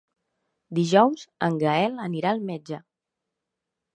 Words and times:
Dijous 0.77 1.25
en 1.49 1.59
Gaël 1.65 2.01
anirà 2.07 2.33
al 2.37 2.43
metge. 2.47 2.83